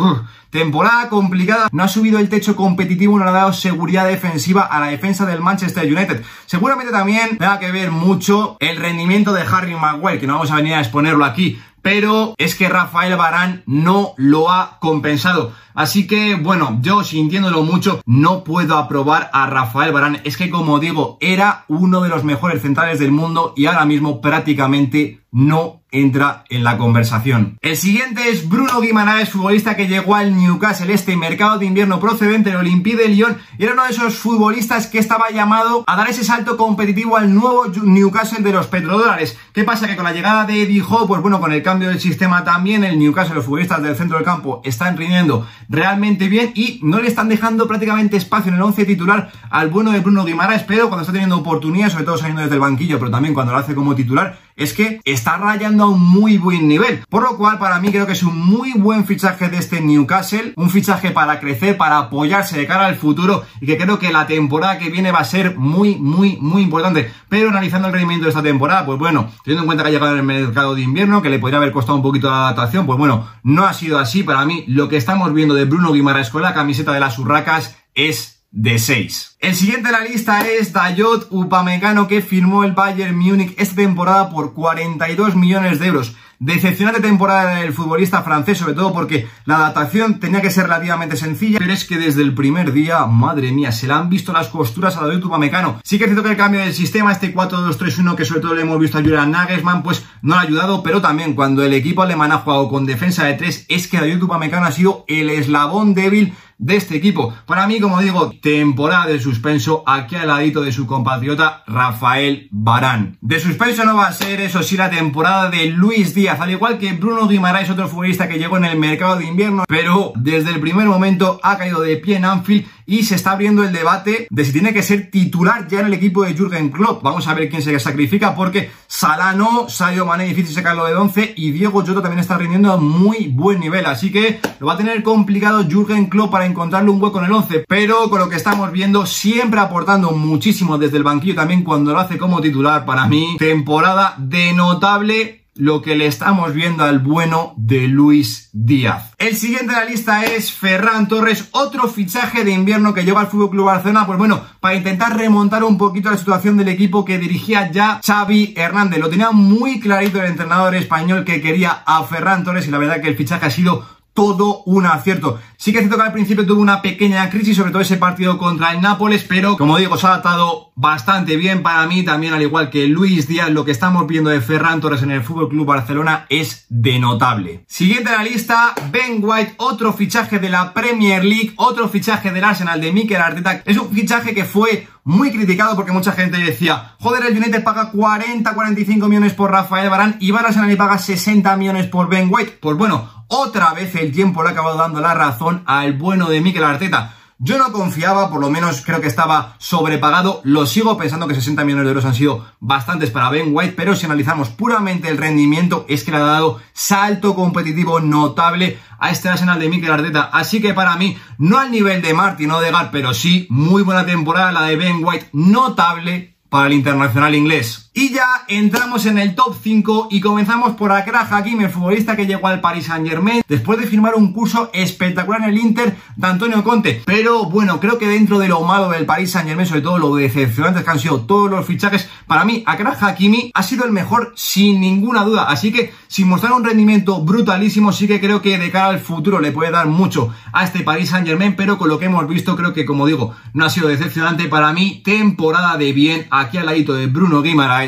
temporada 0.50 1.08
complicada, 1.08 1.69
no 1.73 1.82
ha 1.82 1.88
subido 1.88 2.20
el 2.20 2.29
techo 2.29 2.55
competitivo, 2.55 3.19
no 3.19 3.25
le 3.25 3.31
ha 3.31 3.34
dado 3.34 3.52
seguridad 3.52 4.06
defensiva 4.06 4.62
a 4.62 4.79
la 4.79 4.87
defensa 4.88 5.26
del 5.26 5.40
Manchester 5.40 5.84
United. 5.93 6.23
Seguramente 6.46 6.93
también 6.93 7.37
tenga 7.38 7.58
que 7.58 7.73
ver 7.73 7.90
mucho 7.90 8.58
el 8.61 8.76
rendimiento 8.76 9.32
de 9.32 9.43
Harry 9.43 9.75
Maguire, 9.75 10.20
que 10.20 10.29
no 10.29 10.34
vamos 10.34 10.52
a 10.52 10.56
venir 10.56 10.75
a 10.75 10.81
exponerlo 10.81 11.25
aquí, 11.25 11.61
pero 11.82 12.34
es 12.38 12.55
que 12.55 12.69
Rafael 12.69 13.17
Barán 13.17 13.62
no 13.67 14.14
lo 14.17 14.50
ha 14.50 14.79
compensado. 14.81 15.52
Así 15.75 16.06
que, 16.06 16.37
bueno, 16.37 16.79
yo 16.82 17.02
sintiéndolo 17.02 17.62
mucho, 17.62 18.00
no 18.06 18.44
puedo 18.44 18.76
aprobar 18.76 19.31
a 19.32 19.46
Rafael 19.46 19.93
Barán. 19.93 20.20
Es 20.25 20.37
que, 20.37 20.50
como 20.50 20.79
digo, 20.79 21.19
era 21.20 21.64
uno 21.69 22.02
de 22.02 22.08
los 22.08 22.25
mejores 22.25 22.62
centrales 22.62 22.99
del 22.99 23.11
mundo 23.11 23.52
y 23.56 23.67
ahora 23.67 23.84
mismo 23.84 24.20
prácticamente 24.20 25.22
no 25.32 25.82
entra 25.93 26.44
en 26.49 26.64
la 26.64 26.79
conversación. 26.79 27.58
El 27.61 27.76
siguiente 27.76 28.31
es 28.31 28.49
Bruno 28.49 28.81
Guimaraes, 28.81 29.29
futbolista 29.29 29.76
que 29.76 29.88
llegó 29.88 30.14
al 30.14 30.34
Newcastle 30.34 30.93
este 30.93 31.17
mercado 31.17 31.58
de 31.58 31.67
invierno 31.67 32.00
procedente 32.00 32.50
del 32.50 32.58
Olympique 32.58 32.96
de 32.96 33.08
Lyon 33.08 33.37
y 33.58 33.64
era 33.64 33.75
uno 33.75 33.84
de 33.84 33.90
esos 33.90 34.17
futbolistas 34.17 34.87
que 34.87 34.99
estaba 34.99 35.31
llamado 35.31 35.84
a 35.87 35.96
dar 35.96 36.08
ese 36.08 36.25
salto 36.25 36.56
competitivo 36.56 37.17
al 37.17 37.34
nuevo 37.34 37.67
Newcastle 37.67 38.43
de 38.43 38.52
los 38.52 38.69
petrodólares. 38.69 39.38
¿Qué 39.52 39.64
pasa? 39.64 39.87
Que 39.87 39.96
con 39.96 40.05
la 40.05 40.12
llegada 40.12 40.46
de 40.46 40.62
Eddie 40.62 40.82
Howe, 40.82 41.06
pues 41.06 41.20
bueno, 41.20 41.40
con 41.40 41.52
el 41.52 41.62
cambio 41.62 41.88
del 41.88 42.00
sistema 42.00 42.43
también 42.43 42.84
el 42.84 42.99
Newcastle, 42.99 43.34
los 43.34 43.44
futbolistas 43.44 43.82
del 43.82 43.96
centro 43.96 44.17
del 44.17 44.25
campo 44.25 44.62
están 44.64 44.96
rindiendo 44.96 45.46
realmente 45.69 46.29
bien 46.29 46.52
y 46.55 46.81
no 46.82 47.00
le 47.00 47.08
están 47.08 47.29
dejando 47.29 47.69
prácticamente 47.69 48.17
espacio 48.17 48.49
en 48.49 48.56
el 48.56 48.62
11 48.62 48.87
titular 48.87 49.31
al 49.50 49.69
bueno 49.69 49.93
de 49.93 50.00
Bruno 50.00 50.25
Guimaraes, 50.25 50.62
pero 50.62 50.88
cuando 50.88 51.02
está 51.02 51.12
teniendo 51.12 51.37
oportunidades, 51.37 51.93
sobre 51.93 52.06
todo 52.06 52.17
saliendo 52.17 52.43
desde 52.43 52.55
el 52.55 52.61
banquillo, 52.61 52.99
pero 52.99 53.11
también 53.11 53.34
cuando 53.34 53.52
lo 53.52 53.58
hace 53.58 53.75
como 53.75 53.94
titular, 53.94 54.38
es 54.57 54.73
que 54.73 55.01
está 55.05 55.37
rayando 55.37 55.85
a 55.85 55.89
un 55.89 56.01
muy 56.01 56.39
buen 56.39 56.69
nivel. 56.69 57.05
Por 57.09 57.23
lo 57.23 57.37
cual, 57.37 57.59
para 57.59 57.81
mí 57.81 57.91
creo 57.91 58.07
que 58.07 58.13
es 58.13 58.23
un 58.23 58.39
muy 58.39 58.73
buen 58.73 59.07
fichaje 59.07 59.49
de 59.49 59.59
este 59.59 59.81
Newcastle, 59.81 60.53
un 60.57 60.71
fichaje 60.71 61.11
para 61.11 61.41
crecer, 61.41 61.77
para 61.77 61.99
apoyarse 61.99 62.59
de 62.59 62.67
cara 62.67 62.87
al 62.87 62.97
futuro 62.97 63.45
y 63.61 63.67
que 63.67 63.77
creo 63.77 63.99
que 63.99 64.13
la 64.13 64.27
temporada 64.27 64.79
que 64.79 64.91
viene 64.91 65.13
va 65.13 65.21
a 65.21 65.25
ser 65.25 65.57
muy, 65.57 65.97
muy, 65.97 66.37
muy 66.41 66.63
importante. 66.63 67.11
Pero 67.29 67.51
analizando 67.51 67.89
el 67.89 67.95
rendimiento 67.95 68.25
de 68.25 68.31
esta 68.31 68.43
temporada, 68.43 68.85
pues 68.85 68.99
bueno, 68.99 69.31
teniendo 69.45 69.63
en 69.63 69.67
cuenta 69.67 69.85
que 69.85 69.89
ha 69.91 69.93
llegado 69.93 70.13
en 70.13 70.19
el 70.19 70.25
mercado 70.25 70.75
de 70.75 70.83
invierno, 70.83 71.23
que 71.23 71.31
le 71.31 71.39
podría 71.39 71.59
haber 71.59 71.73
costado 71.73 71.97
un 71.97 72.03
poquito 72.03 72.31
la 72.31 72.49
adaptación, 72.49 72.87
pues 72.87 72.99
bueno, 72.99 73.29
no 73.43 73.65
ha 73.65 73.73
sido 73.73 73.99
así. 73.99 74.23
Para 74.23 74.45
mí, 74.45 74.65
lo 74.69 74.89
que 74.89 74.97
estamos 74.97 75.33
viendo 75.33 75.55
de 75.55 75.65
Bruno 75.65 75.93
Guimaraes 75.93 76.31
con 76.31 76.43
la 76.43 76.55
camiseta 76.55 76.93
de 76.93 77.01
las 77.01 77.19
Urracas 77.19 77.77
es 77.95 78.42
de 78.53 78.79
6. 78.79 79.37
El 79.41 79.55
siguiente 79.55 79.89
en 79.89 79.93
la 79.93 80.05
lista 80.05 80.47
es 80.47 80.73
Dayot 80.73 81.27
Upamecano 81.31 82.07
que 82.07 82.21
firmó 82.21 82.65
el 82.65 82.73
Bayern 82.73 83.17
Múnich 83.17 83.55
esta 83.59 83.77
temporada 83.77 84.31
por 84.31 84.53
42 84.53 85.35
millones 85.35 85.81
de 85.81 85.87
euros. 85.87 86.15
Decepcionante 86.39 87.01
temporada 87.01 87.61
del 87.61 87.73
futbolista 87.73 88.23
francés, 88.23 88.59
sobre 88.59 88.75
todo 88.75 88.93
porque 88.93 89.29
la 89.45 89.59
adaptación 89.59 90.19
tenía 90.19 90.43
que 90.43 90.51
ser 90.51 90.65
relativamente 90.65 91.17
sencilla, 91.17 91.61
pero 91.61 91.73
es 91.73 91.85
que 91.85 91.99
desde 91.99 92.23
el 92.23 92.35
primer 92.35 92.73
día, 92.73 93.07
madre 93.07 93.53
mía, 93.53 93.71
se 93.71 93.87
le 93.87 93.93
han 93.93 94.11
visto 94.11 94.33
las 94.33 94.49
costuras 94.49 94.97
a 94.97 95.07
Dayot 95.07 95.25
Upamecano. 95.25 95.81
Sí 95.85 95.99
que 95.99 96.05
es 96.05 96.11
cierto 96.11 96.25
que 96.25 96.33
el 96.33 96.37
cambio 96.37 96.61
del 96.61 96.75
sistema, 96.75 97.13
este 97.13 97.33
4-2-3-1 97.33 98.17
que 98.17 98.25
sobre 98.25 98.41
todo 98.41 98.55
le 98.57 98.63
hemos 98.63 98.81
visto 98.81 98.99
a 98.99 99.03
Julian 99.03 99.31
Nagelsmann, 99.31 99.85
pues 99.85 100.05
no 100.21 100.35
ha 100.35 100.41
ayudado, 100.41 100.83
pero 100.83 101.01
también 101.01 101.35
cuando 101.35 101.63
el 101.63 101.75
equipo 101.75 102.03
alemán 102.03 102.32
ha 102.32 102.39
jugado 102.39 102.69
con 102.69 102.87
defensa 102.87 103.25
de 103.25 103.35
3, 103.35 103.67
es 103.69 103.87
que 103.87 104.01
Dayot 104.01 104.25
Upamecano 104.25 104.67
ha 104.67 104.73
sido 104.73 105.05
el 105.06 105.31
eslabón 105.31 105.94
débil 105.94 106.35
de 106.63 106.77
este 106.77 106.97
equipo. 106.97 107.35
Para 107.45 107.67
mí, 107.67 107.81
como 107.81 108.01
digo, 108.01 108.33
temporada 108.41 109.07
de 109.07 109.21
suspenso 109.21 109.83
aquí 109.85 110.15
al 110.15 110.29
ladito 110.29 110.63
de 110.63 110.73
su 110.73 110.87
compatriota 110.87 111.65
Rafael 111.67 112.49
Barán. 112.53 113.19
De 113.21 113.41
suspenso 113.41 113.85
no 113.85 113.97
va 113.97 114.07
a 114.07 114.13
ser, 114.13 114.41
eso 114.41 114.63
sí, 114.63 114.77
la 114.77 114.89
temporada 114.89 115.51
de 115.51 115.67
Luis 115.67 116.15
Díaz, 116.15 116.41
al 116.41 116.53
igual 116.53 116.79
que 116.79 116.93
Bruno 116.93 117.27
Guimaraes, 117.27 117.69
otro 117.69 117.89
futbolista 117.89 118.29
que 118.29 118.39
llegó 118.39 118.57
en 118.57 118.65
el 118.65 118.79
mercado 118.79 119.17
de 119.17 119.27
invierno, 119.27 119.65
pero 119.67 120.13
desde 120.15 120.51
el 120.51 120.61
primer 120.61 120.87
momento 120.87 121.41
ha 121.43 121.59
caído 121.59 121.81
de 121.81 121.97
pie 121.97 122.17
en 122.17 122.25
Anfield 122.25 122.67
y 122.93 123.05
se 123.05 123.15
está 123.15 123.31
abriendo 123.31 123.65
el 123.65 123.72
debate 123.72 124.27
de 124.29 124.44
si 124.44 124.53
tiene 124.53 124.75
que 124.75 124.82
ser 124.82 125.11
titular 125.11 125.67
ya 125.67 125.81
en 125.81 125.87
el 125.87 125.94
equipo 125.94 126.25
de 126.25 126.34
Jürgen 126.34 126.69
Klopp. 126.69 127.03
Vamos 127.03 127.27
a 127.27 127.32
ver 127.32 127.49
quién 127.49 127.63
se 127.63 127.81
sacrifica 127.81 128.34
porque 128.34 128.70
Salah 128.87 129.32
no, 129.32 129.67
Sadio 129.70 130.05
Mané 130.05 130.27
difícil 130.27 130.55
sacarlo 130.55 130.84
de 130.84 130.94
11 130.94 131.32
y 131.39 131.53
Diego 131.53 131.81
Jota 131.81 132.03
también 132.03 132.19
está 132.19 132.37
rindiendo 132.37 132.70
a 132.70 132.77
muy 132.77 133.29
buen 133.29 133.61
nivel, 133.61 133.87
así 133.87 134.13
que 134.13 134.41
lo 134.61 134.67
va 134.67 134.75
a 134.75 134.77
tener 134.77 135.03
complicado 135.03 135.67
Jürgen 135.67 136.05
Klopp 136.11 136.32
para 136.32 136.44
encontrarle 136.44 136.91
un 136.91 137.03
hueco 137.03 137.19
en 137.20 137.25
el 137.25 137.32
11, 137.32 137.65
pero 137.67 138.11
con 138.11 138.19
lo 138.19 138.29
que 138.29 138.37
estamos 138.37 138.70
viendo 138.70 139.06
siempre 139.06 139.61
aportando 139.61 140.11
muchísimo 140.11 140.77
desde 140.77 140.99
el 140.99 141.03
banquillo 141.03 141.34
también 141.34 141.65
cuando 141.65 141.94
lo 141.94 141.99
hace 141.99 142.19
como 142.19 142.43
titular 142.43 142.84
para 142.84 143.06
mí, 143.06 143.37
temporada 143.39 144.17
de 144.19 144.53
notable 144.53 145.42
lo 145.55 145.82
que 145.82 145.97
le 145.97 146.06
estamos 146.06 146.55
viendo 146.55 146.85
al 146.85 146.99
bueno 146.99 147.53
de 147.56 147.87
Luis 147.87 148.49
Díaz. 148.53 149.13
El 149.19 149.37
siguiente 149.37 149.75
de 149.75 149.81
la 149.81 149.85
lista 149.85 150.25
es 150.25 150.53
Ferran 150.53 151.09
Torres, 151.09 151.49
otro 151.53 151.89
fichaje 151.89 152.44
de 152.44 152.53
invierno 152.53 152.94
que 152.94 153.05
lleva 153.05 153.21
al 153.21 153.27
Fútbol 153.27 153.51
Club 153.51 153.67
Barcelona, 153.67 154.06
pues 154.06 154.19
bueno, 154.19 154.43
para 154.61 154.75
intentar 154.75 155.17
remontar 155.17 155.63
un 155.65 155.77
poquito 155.77 156.11
la 156.11 156.17
situación 156.17 156.56
del 156.56 156.69
equipo 156.69 157.05
que 157.05 157.19
dirigía 157.19 157.71
ya 157.71 158.01
Xavi 158.05 158.55
Hernández. 158.56 158.99
Lo 159.01 159.11
tenía 159.11 159.31
muy 159.31 159.79
clarito 159.79 160.21
el 160.21 160.31
entrenador 160.31 160.75
español 160.75 161.25
que 161.25 161.43
quería 161.43 161.82
a 161.85 162.03
Ferran 162.05 162.44
Torres 162.44 162.67
y 162.67 162.71
la 162.71 162.79
verdad 162.79 163.03
que 163.03 163.09
el 163.09 163.17
fichaje 163.17 163.47
ha 163.47 163.51
sido 163.51 163.87
todo 164.15 164.63
un 164.65 164.87
acierto. 164.87 165.39
Sí 165.63 165.71
que 165.71 165.79
es 165.79 165.83
cierto 165.85 165.97
que 165.97 166.03
al 166.09 166.13
principio 166.13 166.45
tuvo 166.45 166.61
una 166.61 166.83
pequeña 166.83 167.31
crisis, 167.31 167.57
sobre 167.57 167.71
todo 167.71 167.83
ese 167.83 167.97
partido 167.97 168.37
contra 168.37 168.73
el 168.73 168.81
Nápoles, 168.81 169.23
pero 169.23 169.57
como 169.57 169.79
digo, 169.79 169.97
se 169.97 170.09
ha 170.09 170.11
adaptado 170.11 170.73
bastante 170.75 171.37
bien 171.37 171.63
para 171.63 171.87
mí, 171.87 172.03
también 172.03 172.35
al 172.35 172.43
igual 172.43 172.69
que 172.69 172.89
Luis 172.89 173.29
Díaz, 173.29 173.49
lo 173.51 173.65
que 173.65 173.71
estamos 173.71 174.09
viendo 174.09 174.29
de 174.29 174.41
Ferran 174.41 174.81
Torres 174.81 175.05
en 175.05 175.13
el 175.13 175.23
Fútbol 175.23 175.51
Club 175.51 175.65
Barcelona 175.65 176.27
es 176.31 176.67
de 176.69 176.99
notable. 176.99 177.65
Siguiente 177.69 178.11
en 178.11 178.17
la 178.17 178.25
lista, 178.25 178.75
Ben 178.91 179.21
White, 179.23 179.55
otro 179.59 179.93
fichaje 179.93 180.41
de 180.41 180.49
la 180.49 180.75
Premier 180.75 181.25
League, 181.25 181.53
otro 181.55 181.89
fichaje 181.89 182.33
del 182.33 182.43
Arsenal 182.43 182.81
de 182.81 182.91
Mikel 182.91 183.23
Arteta. 183.23 183.63
Es 183.65 183.79
un 183.79 183.89
fichaje 183.89 184.35
que 184.35 184.45
fue 184.45 184.89
muy 185.05 185.31
criticado 185.31 185.77
porque 185.77 185.93
mucha 185.93 186.11
gente 186.11 186.39
decía, 186.39 186.97
joder, 186.99 187.25
el 187.27 187.37
United 187.37 187.63
paga 187.63 187.93
40, 187.93 188.53
45 188.53 189.09
millones 189.09 189.33
por 189.35 189.53
Rafael 189.53 189.91
Barán 189.91 190.17
y 190.19 190.35
Arsenal 190.35 190.73
y 190.73 190.77
paga 190.77 190.99
60 190.99 191.57
millones 191.57 191.87
por 191.87 192.09
Ben 192.09 192.29
White. 192.33 192.59
Pues 192.61 192.77
bueno, 192.77 193.23
otra 193.35 193.73
vez 193.73 193.95
el 193.95 194.13
tiempo 194.13 194.43
le 194.43 194.51
ha 194.51 194.53
acabado 194.53 194.77
dando 194.77 195.01
la 195.01 195.15
razón 195.15 195.52
al 195.67 195.93
bueno 195.93 196.29
de 196.29 196.41
Mikel 196.41 196.65
Arteta. 196.65 197.17
Yo 197.44 197.59
no 197.59 197.73
confiaba, 197.73 198.31
por 198.31 198.41
lo 198.41 198.51
menos 198.51 198.82
creo 198.87 199.01
que 199.01 199.09
estaba 199.09 199.56
sobrepagado. 199.59 200.41
Lo 200.44 200.65
sigo 200.65 200.97
pensando 200.97 201.27
que 201.27 201.35
60 201.35 201.65
millones 201.65 201.87
de 201.87 201.91
euros 201.91 202.05
han 202.05 202.15
sido 202.15 202.47
bastantes 202.61 203.11
para 203.11 203.31
Ben 203.31 203.49
White, 203.51 203.75
pero 203.77 203.97
si 203.97 204.06
analizamos 204.06 204.49
puramente 204.49 205.09
el 205.09 205.19
rendimiento, 205.19 205.85
es 205.89 206.05
que 206.05 206.13
le 206.13 206.19
ha 206.19 206.21
dado 206.21 206.61
salto 206.73 207.35
competitivo 207.35 207.99
notable 207.99 208.79
a 209.01 209.11
este 209.11 209.29
Arsenal 209.29 209.59
de 209.59 209.69
Mikel 209.69 209.91
Arteta. 209.91 210.31
Así 210.32 210.63
que 210.63 210.73
para 210.73 210.94
mí, 210.97 211.19
no 211.37 211.59
al 211.59 211.73
nivel 211.73 212.01
de 212.01 212.15
Martin 212.15 212.53
o 212.53 212.61
de 212.61 212.71
Gar, 212.71 212.93
pero 212.93 213.13
sí 213.13 213.49
muy 213.51 213.82
buena 213.82 214.06
temporada 214.06 214.53
la 214.53 214.63
de 214.63 214.77
Ben 214.77 215.01
White, 215.03 215.31
notable 215.32 216.37
para 216.49 216.69
el 216.69 216.75
internacional 216.75 217.35
inglés. 217.35 217.91
Y 217.94 218.11
ya 218.15 218.46
entramos 218.49 219.05
en 219.05 219.19
el 219.19 219.34
top 219.34 219.55
5 219.63 220.08
y 220.11 220.22
comenzamos 220.22 220.77
por 220.77 220.91
Akrah 220.93 221.29
Hakimi, 221.31 221.65
el 221.65 221.70
futbolista 221.70 222.17
que 222.17 222.25
llegó 222.25 222.46
al 222.46 222.63
Paris 222.63 222.87
Saint 222.87 223.06
Germain 223.06 223.43
después 223.46 223.79
de 223.79 223.87
firmar 223.87 224.15
un 224.15 224.32
curso 224.32 224.70
espectacular 224.72 225.43
en 225.43 225.51
el 225.51 225.58
Inter 225.58 225.94
de 226.17 226.27
Antonio 226.27 226.65
Conte. 226.65 227.03
Pero 227.05 227.44
bueno, 227.44 227.81
creo 227.81 227.99
que 227.99 228.08
dentro 228.08 228.39
de 228.39 228.49
lo 228.49 228.63
malo 228.63 228.89
del 228.89 229.05
Paris 229.05 229.32
Saint 229.32 229.46
Germain, 229.46 229.69
sobre 229.69 229.82
todo 229.82 229.99
lo 229.99 230.17
decepcionantes 230.17 230.84
que 230.84 230.91
han 230.91 230.99
sido 230.99 231.27
todos 231.27 231.51
los 231.51 231.67
fichajes, 231.67 232.08
para 232.27 232.46
mí 232.46 232.63
Akrah 232.65 232.96
Hakimi 232.99 233.51
ha 233.53 233.63
sido 233.63 233.84
el 233.84 233.93
mejor 233.93 234.32
sin 234.37 234.81
ninguna 234.81 235.22
duda. 235.22 235.44
Así 235.51 235.70
que 235.70 235.93
sin 236.08 236.29
mostrar 236.29 236.55
un 236.55 236.65
rendimiento 236.65 237.20
brutalísimo, 237.20 237.93
sí 237.93 238.08
que 238.08 238.20
creo 238.20 238.41
que 238.41 238.56
de 238.56 238.70
cara 238.70 238.87
al 238.87 239.01
futuro 239.01 239.39
le 239.39 239.53
puede 239.53 239.70
dar 239.70 239.87
mucho 239.87 240.32
a 240.55 240.65
este 240.65 240.81
Paris 240.82 241.11
Saint 241.11 241.27
Germain, 241.27 241.56
pero 241.56 241.77
con 241.77 241.91
lo 241.91 241.99
que 241.99 242.06
hemos 242.06 242.27
visto 242.27 242.56
creo 242.56 242.72
que 242.72 242.87
como 242.87 243.05
digo, 243.05 243.34
no 243.53 243.67
ha 243.67 243.70
sido 243.70 243.89
decepcionante 243.89 244.49
para 244.49 244.72
mí. 244.72 245.03
Temporada 245.05 245.77
de 245.77 245.93
bien 245.93 246.27
aquí 246.31 246.56
al 246.56 246.65
ladito 246.65 246.94
de 246.94 247.06
Bruno 247.06 247.43
Guimaraes 247.43 247.81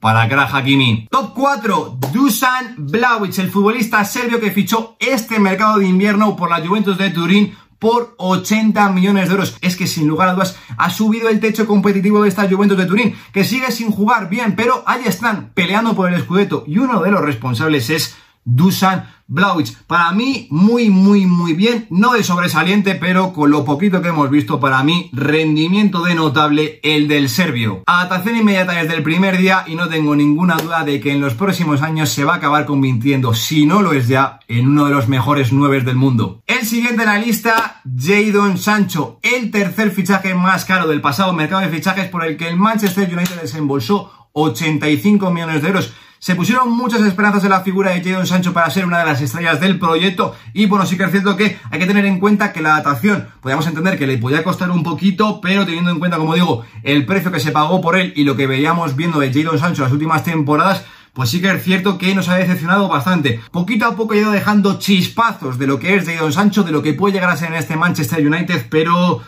para 0.00 0.28
Kraj 0.28 0.54
Hakimi. 0.54 1.08
Top 1.10 1.32
4, 1.34 1.98
Dusan 2.12 2.74
Blaovic, 2.78 3.38
el 3.38 3.50
futbolista 3.50 4.04
serbio 4.04 4.40
que 4.40 4.50
fichó 4.50 4.96
este 5.00 5.38
mercado 5.38 5.78
de 5.78 5.86
invierno 5.86 6.36
por 6.36 6.50
la 6.50 6.64
Juventus 6.66 6.98
de 6.98 7.10
Turín 7.10 7.54
por 7.78 8.14
80 8.18 8.90
millones 8.90 9.28
de 9.28 9.34
euros. 9.34 9.56
Es 9.60 9.76
que 9.76 9.86
sin 9.86 10.08
lugar 10.08 10.28
a 10.28 10.34
dudas 10.34 10.56
ha 10.76 10.90
subido 10.90 11.28
el 11.28 11.40
techo 11.40 11.66
competitivo 11.66 12.22
de 12.22 12.28
esta 12.28 12.48
Juventus 12.48 12.78
de 12.78 12.86
Turín, 12.86 13.14
que 13.32 13.44
sigue 13.44 13.70
sin 13.70 13.90
jugar 13.90 14.28
bien, 14.28 14.56
pero 14.56 14.82
ahí 14.86 15.02
están 15.06 15.50
peleando 15.54 15.94
por 15.94 16.12
el 16.12 16.20
Scudetto 16.20 16.64
y 16.66 16.78
uno 16.78 17.00
de 17.00 17.10
los 17.10 17.22
responsables 17.22 17.90
es 17.90 18.16
Dusan 18.48 19.04
Blaovic. 19.26 19.76
Para 19.86 20.10
mí, 20.12 20.46
muy, 20.50 20.88
muy, 20.88 21.26
muy 21.26 21.52
bien. 21.52 21.86
No 21.90 22.14
de 22.14 22.24
sobresaliente, 22.24 22.94
pero 22.94 23.34
con 23.34 23.50
lo 23.50 23.62
poquito 23.64 24.00
que 24.00 24.08
hemos 24.08 24.30
visto, 24.30 24.58
para 24.58 24.82
mí, 24.82 25.10
rendimiento 25.12 26.02
de 26.02 26.14
notable 26.14 26.80
el 26.82 27.08
del 27.08 27.28
serbio. 27.28 27.82
Adaptación 27.86 28.36
inmediata 28.36 28.72
desde 28.72 28.96
el 28.96 29.02
primer 29.02 29.36
día 29.36 29.64
y 29.66 29.74
no 29.74 29.88
tengo 29.88 30.16
ninguna 30.16 30.56
duda 30.56 30.82
de 30.82 30.98
que 30.98 31.12
en 31.12 31.20
los 31.20 31.34
próximos 31.34 31.82
años 31.82 32.08
se 32.08 32.24
va 32.24 32.34
a 32.34 32.36
acabar 32.36 32.64
convirtiendo, 32.64 33.34
si 33.34 33.66
no 33.66 33.82
lo 33.82 33.92
es 33.92 34.08
ya, 34.08 34.40
en 34.48 34.66
uno 34.66 34.86
de 34.86 34.92
los 34.94 35.08
mejores 35.08 35.52
nueve 35.52 35.82
del 35.82 35.96
mundo. 35.96 36.42
El 36.46 36.64
siguiente 36.64 37.02
en 37.02 37.08
la 37.08 37.18
lista, 37.18 37.82
Jadon 37.84 38.56
Sancho, 38.56 39.20
el 39.22 39.50
tercer 39.50 39.90
fichaje 39.90 40.34
más 40.34 40.64
caro 40.64 40.88
del 40.88 41.02
pasado 41.02 41.34
mercado 41.34 41.60
de 41.60 41.68
fichajes 41.68 42.08
por 42.08 42.24
el 42.24 42.38
que 42.38 42.48
el 42.48 42.56
Manchester 42.56 43.12
United 43.12 43.42
desembolsó 43.42 44.10
85 44.32 45.30
millones 45.30 45.62
de 45.62 45.68
euros. 45.68 45.92
Se 46.20 46.34
pusieron 46.34 46.72
muchas 46.72 47.02
esperanzas 47.02 47.44
en 47.44 47.50
la 47.50 47.60
figura 47.60 47.92
de 47.92 48.02
Jadon 48.02 48.26
Sancho 48.26 48.52
para 48.52 48.68
ser 48.70 48.84
una 48.84 48.98
de 48.98 49.04
las 49.04 49.20
estrellas 49.20 49.60
del 49.60 49.78
proyecto 49.78 50.34
y 50.52 50.66
bueno, 50.66 50.84
sí 50.84 50.96
que 50.96 51.04
es 51.04 51.12
cierto 51.12 51.36
que 51.36 51.58
hay 51.70 51.78
que 51.78 51.86
tener 51.86 52.04
en 52.06 52.18
cuenta 52.18 52.52
que 52.52 52.60
la 52.60 52.72
adaptación, 52.72 53.28
podríamos 53.40 53.68
entender 53.68 53.96
que 53.96 54.08
le 54.08 54.18
podía 54.18 54.42
costar 54.42 54.72
un 54.72 54.82
poquito, 54.82 55.40
pero 55.40 55.64
teniendo 55.64 55.92
en 55.92 56.00
cuenta, 56.00 56.16
como 56.16 56.34
digo, 56.34 56.64
el 56.82 57.06
precio 57.06 57.30
que 57.30 57.38
se 57.38 57.52
pagó 57.52 57.80
por 57.80 57.96
él 57.96 58.12
y 58.16 58.24
lo 58.24 58.34
que 58.34 58.48
veíamos 58.48 58.96
viendo 58.96 59.20
de 59.20 59.32
Jadon 59.32 59.60
Sancho 59.60 59.82
las 59.82 59.92
últimas 59.92 60.24
temporadas, 60.24 60.84
pues 61.12 61.30
sí 61.30 61.40
que 61.40 61.50
es 61.52 61.62
cierto 61.62 61.98
que 61.98 62.14
nos 62.16 62.28
ha 62.28 62.34
decepcionado 62.34 62.88
bastante. 62.88 63.40
Poquito 63.52 63.86
a 63.86 63.94
poco 63.94 64.14
ha 64.14 64.16
ido 64.16 64.32
dejando 64.32 64.80
chispazos 64.80 65.56
de 65.56 65.68
lo 65.68 65.78
que 65.78 65.94
es 65.94 66.04
Jadon 66.04 66.32
Sancho, 66.32 66.64
de 66.64 66.72
lo 66.72 66.82
que 66.82 66.94
puede 66.94 67.14
llegar 67.14 67.30
a 67.30 67.36
ser 67.36 67.48
en 67.48 67.58
este 67.58 67.76
Manchester 67.76 68.26
United, 68.26 68.66
pero 68.68 69.22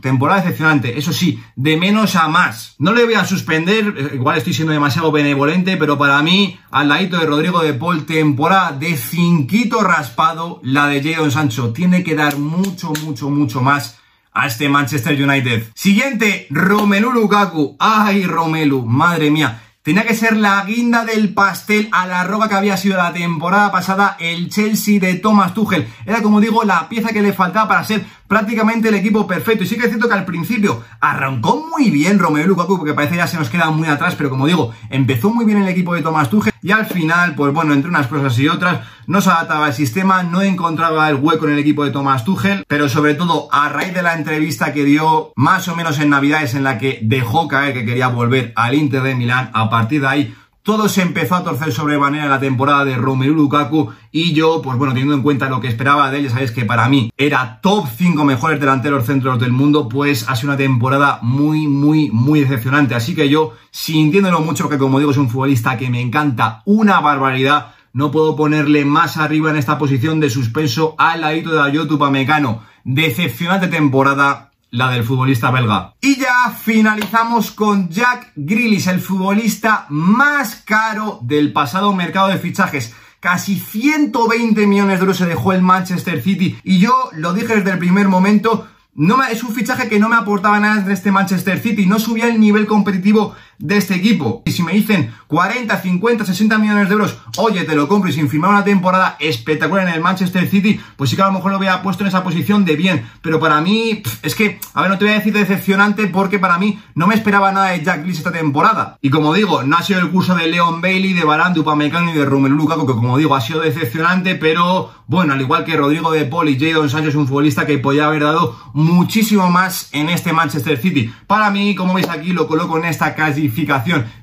temporada 0.00 0.42
decepcionante, 0.42 0.98
eso 0.98 1.12
sí, 1.12 1.42
de 1.56 1.76
menos 1.76 2.16
a 2.16 2.28
más. 2.28 2.74
No 2.78 2.92
le 2.92 3.04
voy 3.04 3.14
a 3.14 3.24
suspender, 3.24 3.94
eh, 3.96 4.10
igual 4.14 4.38
estoy 4.38 4.52
siendo 4.52 4.72
demasiado 4.72 5.10
benevolente, 5.10 5.76
pero 5.76 5.96
para 5.98 6.22
mí, 6.22 6.58
al 6.70 6.88
ladito 6.88 7.18
de 7.18 7.26
Rodrigo 7.26 7.62
de 7.62 7.74
Paul, 7.74 8.04
temporada 8.04 8.72
de 8.72 8.96
cinquito 8.96 9.82
raspado, 9.82 10.60
la 10.62 10.86
de 10.88 11.02
Jadon 11.02 11.30
Sancho. 11.30 11.72
Tiene 11.72 12.04
que 12.04 12.14
dar 12.14 12.38
mucho, 12.38 12.92
mucho, 13.04 13.30
mucho 13.30 13.60
más 13.60 13.98
a 14.32 14.46
este 14.46 14.68
Manchester 14.68 15.20
United. 15.20 15.68
Siguiente, 15.74 16.46
Romelu 16.50 17.12
Lukaku. 17.12 17.76
Ay, 17.78 18.26
Romelu, 18.26 18.84
madre 18.84 19.30
mía. 19.30 19.60
Tenía 19.84 20.06
que 20.06 20.14
ser 20.14 20.38
la 20.38 20.64
guinda 20.64 21.04
del 21.04 21.34
pastel 21.34 21.90
a 21.92 22.06
la 22.06 22.24
roca 22.24 22.48
que 22.48 22.54
había 22.54 22.78
sido 22.78 22.96
la 22.96 23.12
temporada 23.12 23.70
pasada 23.70 24.16
el 24.18 24.48
Chelsea 24.48 24.98
de 24.98 25.16
Thomas 25.16 25.52
Tuchel. 25.52 25.86
Era 26.06 26.22
como 26.22 26.40
digo 26.40 26.64
la 26.64 26.88
pieza 26.88 27.10
que 27.10 27.20
le 27.20 27.34
faltaba 27.34 27.68
para 27.68 27.84
ser 27.84 28.02
prácticamente 28.28 28.88
el 28.88 28.94
equipo 28.94 29.26
perfecto. 29.26 29.64
Y 29.64 29.66
sí 29.66 29.76
que 29.76 29.84
es 29.84 29.88
cierto 29.88 30.08
que 30.08 30.14
al 30.14 30.24
principio 30.24 30.82
arrancó 31.00 31.66
muy 31.70 31.90
bien 31.90 32.18
Romelu 32.18 32.48
Lukaku, 32.48 32.78
porque 32.78 32.94
parece 32.94 33.16
ya 33.16 33.26
se 33.26 33.38
nos 33.38 33.50
queda 33.50 33.70
muy 33.70 33.88
atrás, 33.88 34.14
pero 34.16 34.30
como 34.30 34.46
digo, 34.46 34.72
empezó 34.90 35.30
muy 35.30 35.44
bien 35.44 35.62
el 35.62 35.68
equipo 35.68 35.94
de 35.94 36.02
Thomas 36.02 36.30
Tuchel 36.30 36.52
y 36.62 36.70
al 36.70 36.86
final, 36.86 37.34
pues 37.34 37.52
bueno, 37.52 37.74
entre 37.74 37.90
unas 37.90 38.06
cosas 38.06 38.38
y 38.38 38.48
otras, 38.48 38.80
no 39.06 39.20
se 39.20 39.30
adaptaba 39.30 39.66
al 39.66 39.74
sistema, 39.74 40.22
no 40.22 40.40
encontraba 40.40 41.08
el 41.10 41.16
hueco 41.16 41.46
en 41.46 41.52
el 41.52 41.58
equipo 41.58 41.84
de 41.84 41.90
Thomas 41.90 42.24
Tuchel, 42.24 42.64
pero 42.66 42.88
sobre 42.88 43.14
todo 43.14 43.48
a 43.52 43.68
raíz 43.68 43.92
de 43.92 44.02
la 44.02 44.14
entrevista 44.14 44.72
que 44.72 44.84
dio 44.84 45.32
más 45.36 45.68
o 45.68 45.76
menos 45.76 45.98
en 45.98 46.10
Navidades 46.10 46.54
en 46.54 46.64
la 46.64 46.78
que 46.78 47.00
dejó 47.02 47.48
caer 47.48 47.74
que 47.74 47.84
quería 47.84 48.08
volver 48.08 48.52
al 48.56 48.74
Inter 48.74 49.02
de 49.02 49.14
Milán, 49.14 49.50
a 49.52 49.68
partir 49.68 50.00
de 50.00 50.06
ahí 50.06 50.34
todo 50.64 50.88
se 50.88 51.02
empezó 51.02 51.34
a 51.34 51.44
torcer 51.44 51.72
sobremanera 51.72 52.26
la 52.26 52.40
temporada 52.40 52.86
de 52.86 52.96
Romelu 52.96 53.34
Lukaku 53.34 53.92
y 54.10 54.32
yo, 54.32 54.62
pues 54.62 54.78
bueno, 54.78 54.94
teniendo 54.94 55.14
en 55.14 55.20
cuenta 55.20 55.50
lo 55.50 55.60
que 55.60 55.68
esperaba 55.68 56.10
de 56.10 56.16
él, 56.18 56.24
ya 56.24 56.30
sabéis 56.30 56.52
que 56.52 56.64
para 56.64 56.88
mí 56.88 57.12
era 57.18 57.60
top 57.60 57.86
5 57.94 58.24
mejores 58.24 58.58
delanteros 58.58 59.04
centros 59.04 59.38
del 59.38 59.52
mundo, 59.52 59.90
pues 59.90 60.26
ha 60.26 60.34
sido 60.34 60.48
una 60.48 60.56
temporada 60.56 61.18
muy, 61.20 61.68
muy, 61.68 62.10
muy 62.10 62.40
decepcionante. 62.40 62.94
Así 62.94 63.14
que 63.14 63.28
yo, 63.28 63.52
sintiéndolo 63.70 64.40
mucho, 64.40 64.70
que 64.70 64.78
como 64.78 64.98
digo 64.98 65.10
es 65.10 65.18
un 65.18 65.28
futbolista 65.28 65.76
que 65.76 65.90
me 65.90 66.00
encanta 66.00 66.62
una 66.64 66.98
barbaridad, 67.00 67.74
no 67.92 68.10
puedo 68.10 68.34
ponerle 68.34 68.86
más 68.86 69.18
arriba 69.18 69.50
en 69.50 69.56
esta 69.56 69.76
posición 69.76 70.18
de 70.18 70.30
suspenso 70.30 70.94
al 70.96 71.20
ladito 71.20 71.50
de 71.50 71.60
Ayotu 71.60 71.98
Pamecano. 71.98 72.62
Decepcionante 72.84 73.68
temporada, 73.68 74.50
la 74.74 74.90
del 74.90 75.04
futbolista 75.04 75.52
belga. 75.52 75.94
Y 76.00 76.16
ya 76.16 76.50
finalizamos 76.50 77.52
con 77.52 77.88
Jack 77.90 78.32
Grealish, 78.34 78.88
el 78.88 79.00
futbolista 79.00 79.86
más 79.88 80.56
caro 80.64 81.20
del 81.22 81.52
pasado 81.52 81.94
mercado 81.94 82.28
de 82.28 82.38
fichajes. 82.38 82.92
Casi 83.20 83.56
120 83.56 84.66
millones 84.66 84.98
de 84.98 85.00
euros 85.00 85.16
se 85.16 85.26
dejó 85.26 85.52
el 85.52 85.62
Manchester 85.62 86.20
City 86.20 86.58
y 86.64 86.80
yo 86.80 86.92
lo 87.12 87.32
dije 87.32 87.54
desde 87.54 87.70
el 87.70 87.78
primer 87.78 88.08
momento, 88.08 88.66
no 88.94 89.16
me, 89.16 89.30
es 89.30 89.44
un 89.44 89.54
fichaje 89.54 89.88
que 89.88 90.00
no 90.00 90.08
me 90.08 90.16
aportaba 90.16 90.58
nada 90.58 90.82
de 90.82 90.92
este 90.92 91.12
Manchester 91.12 91.60
City, 91.60 91.86
no 91.86 92.00
subía 92.00 92.26
el 92.26 92.40
nivel 92.40 92.66
competitivo 92.66 93.34
de 93.64 93.78
este 93.78 93.94
equipo. 93.94 94.42
Y 94.44 94.52
si 94.52 94.62
me 94.62 94.72
dicen 94.72 95.12
40, 95.26 95.80
50, 95.80 96.24
60 96.26 96.58
millones 96.58 96.88
de 96.88 96.92
euros, 96.92 97.16
oye, 97.38 97.64
te 97.64 97.74
lo 97.74 97.88
compro 97.88 98.10
y 98.10 98.12
sin 98.12 98.28
firmar 98.28 98.50
una 98.50 98.62
temporada 98.62 99.16
espectacular 99.18 99.88
en 99.88 99.94
el 99.94 100.02
Manchester 100.02 100.46
City, 100.48 100.78
pues 100.96 101.08
sí 101.08 101.16
que 101.16 101.22
a 101.22 101.26
lo 101.26 101.32
mejor 101.32 101.50
lo 101.50 101.58
hubiera 101.58 101.82
puesto 101.82 102.04
en 102.04 102.08
esa 102.08 102.22
posición 102.22 102.66
de 102.66 102.76
bien. 102.76 103.06
Pero 103.22 103.40
para 103.40 103.62
mí, 103.62 104.02
es 104.22 104.34
que, 104.34 104.60
a 104.74 104.82
ver, 104.82 104.90
no 104.90 104.98
te 104.98 105.06
voy 105.06 105.14
a 105.14 105.16
decir 105.16 105.32
decepcionante 105.32 106.06
porque 106.08 106.38
para 106.38 106.58
mí 106.58 106.78
no 106.94 107.06
me 107.06 107.14
esperaba 107.14 107.52
nada 107.52 107.70
de 107.70 107.82
Jack 107.82 108.04
Lees 108.04 108.18
esta 108.18 108.32
temporada. 108.32 108.98
Y 109.00 109.08
como 109.08 109.32
digo, 109.32 109.62
no 109.62 109.76
ha 109.78 109.82
sido 109.82 110.00
el 110.00 110.10
curso 110.10 110.34
de 110.34 110.46
Leon 110.46 110.82
Bailey, 110.82 111.14
de 111.14 111.24
Barán, 111.24 111.54
de 111.54 111.60
y 111.60 112.12
de 112.12 112.24
Romelu 112.26 112.56
Lukaku, 112.56 112.86
que 112.86 112.92
como 112.92 113.16
digo, 113.16 113.34
ha 113.34 113.40
sido 113.40 113.60
decepcionante, 113.60 114.34
pero 114.34 114.90
bueno, 115.06 115.34
al 115.34 115.40
igual 115.40 115.64
que 115.64 115.76
Rodrigo 115.76 116.12
de 116.12 116.24
Paul 116.24 116.48
y 116.48 116.58
Jadon 116.58 116.88
Sancho 116.88 117.10
es 117.10 117.14
un 117.14 117.26
futbolista 117.26 117.66
que 117.66 117.78
podía 117.78 118.06
haber 118.06 118.22
dado 118.22 118.56
muchísimo 118.72 119.50
más 119.50 119.88
en 119.92 120.08
este 120.08 120.32
Manchester 120.32 120.78
City. 120.78 121.12
Para 121.26 121.50
mí, 121.50 121.74
como 121.74 121.94
veis 121.94 122.08
aquí, 122.08 122.32
lo 122.32 122.46
coloco 122.46 122.78
en 122.78 122.86
esta 122.86 123.14
casi 123.14 123.48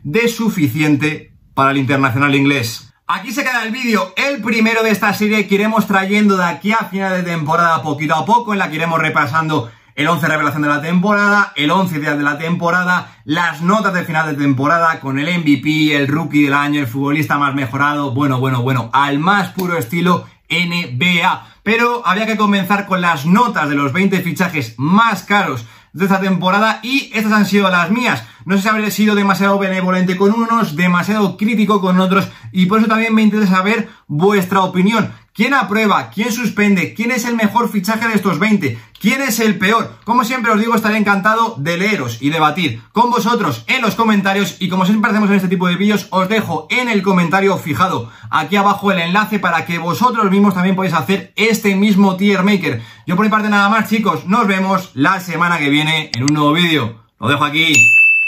de 0.03 0.27
suficiente 0.27 1.33
para 1.53 1.71
el 1.71 1.77
internacional 1.77 2.35
inglés. 2.35 2.93
Aquí 3.07 3.31
se 3.31 3.43
queda 3.43 3.63
el 3.63 3.71
vídeo, 3.71 4.13
el 4.15 4.41
primero 4.41 4.83
de 4.83 4.91
esta 4.91 5.13
serie 5.13 5.47
que 5.47 5.55
iremos 5.55 5.85
trayendo 5.85 6.37
de 6.37 6.45
aquí 6.45 6.71
a 6.71 6.85
final 6.85 7.11
de 7.13 7.23
temporada 7.23 7.83
poquito 7.83 8.15
a 8.15 8.25
poco, 8.25 8.53
en 8.53 8.59
la 8.59 8.69
que 8.69 8.77
iremos 8.77 8.99
repasando 8.99 9.69
el 9.95 10.07
11 10.07 10.27
revelación 10.27 10.61
de 10.61 10.69
la 10.69 10.81
temporada, 10.81 11.51
el 11.55 11.71
11 11.71 11.99
días 11.99 12.17
de 12.17 12.23
la 12.23 12.37
temporada, 12.37 13.17
las 13.25 13.61
notas 13.61 13.93
de 13.93 14.05
final 14.05 14.27
de 14.27 14.41
temporada 14.41 14.99
con 15.01 15.19
el 15.19 15.39
MVP, 15.39 15.95
el 15.95 16.07
rookie 16.07 16.43
del 16.43 16.53
año, 16.53 16.79
el 16.79 16.87
futbolista 16.87 17.37
más 17.37 17.53
mejorado, 17.53 18.11
bueno, 18.11 18.39
bueno, 18.39 18.61
bueno, 18.61 18.89
al 18.93 19.19
más 19.19 19.49
puro 19.49 19.77
estilo 19.77 20.25
NBA. 20.49 21.47
Pero 21.63 22.01
había 22.05 22.25
que 22.25 22.37
comenzar 22.37 22.87
con 22.87 23.01
las 23.01 23.25
notas 23.25 23.69
de 23.69 23.75
los 23.75 23.93
20 23.93 24.21
fichajes 24.21 24.75
más 24.77 25.23
caros 25.23 25.65
de 25.93 26.05
esta 26.05 26.19
temporada 26.19 26.79
y 26.83 27.11
estas 27.13 27.33
han 27.33 27.45
sido 27.45 27.69
las 27.69 27.91
mías. 27.91 28.23
No 28.45 28.55
sé 28.55 28.63
si 28.63 28.69
habré 28.69 28.91
sido 28.91 29.15
demasiado 29.15 29.59
benevolente 29.59 30.17
con 30.17 30.33
unos, 30.33 30.75
demasiado 30.75 31.37
crítico 31.37 31.81
con 31.81 31.99
otros 31.99 32.27
y 32.51 32.65
por 32.65 32.79
eso 32.79 32.87
también 32.87 33.13
me 33.13 33.21
interesa 33.21 33.57
saber 33.57 33.89
vuestra 34.07 34.61
opinión. 34.61 35.13
¿Quién 35.33 35.53
aprueba? 35.53 36.09
¿Quién 36.09 36.31
suspende? 36.33 36.93
¿Quién 36.93 37.11
es 37.11 37.23
el 37.23 37.35
mejor 37.35 37.69
fichaje 37.71 38.05
de 38.05 38.15
estos 38.15 38.37
20? 38.37 38.77
¿Quién 38.99 39.21
es 39.21 39.39
el 39.39 39.57
peor? 39.57 39.95
Como 40.03 40.25
siempre 40.25 40.51
os 40.51 40.59
digo, 40.59 40.75
estaré 40.75 40.97
encantado 40.97 41.55
de 41.57 41.77
leeros 41.77 42.21
y 42.21 42.29
debatir 42.29 42.81
con 42.91 43.09
vosotros 43.09 43.63
en 43.67 43.81
los 43.81 43.95
comentarios 43.95 44.57
y 44.59 44.67
como 44.67 44.85
siempre 44.85 45.09
hacemos 45.09 45.29
en 45.29 45.37
este 45.37 45.47
tipo 45.47 45.69
de 45.69 45.77
vídeos, 45.77 46.07
os 46.09 46.27
dejo 46.27 46.67
en 46.69 46.89
el 46.89 47.01
comentario 47.01 47.57
fijado 47.57 48.11
aquí 48.29 48.57
abajo 48.57 48.91
el 48.91 48.99
enlace 48.99 49.39
para 49.39 49.65
que 49.65 49.79
vosotros 49.79 50.29
mismos 50.29 50.53
también 50.53 50.75
podáis 50.75 50.93
hacer 50.93 51.31
este 51.37 51.75
mismo 51.75 52.17
tier 52.17 52.43
maker. 52.43 52.81
Yo 53.07 53.15
por 53.15 53.23
mi 53.23 53.31
parte 53.31 53.47
nada 53.47 53.69
más 53.69 53.89
chicos, 53.89 54.25
nos 54.25 54.45
vemos 54.47 54.91
la 54.95 55.21
semana 55.21 55.59
que 55.59 55.69
viene 55.69 56.11
en 56.13 56.23
un 56.23 56.33
nuevo 56.33 56.51
vídeo. 56.51 57.03
Lo 57.21 57.29
dejo 57.29 57.45
aquí. 57.45 57.73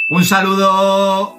Un 0.10 0.24
saludo. 0.24 1.38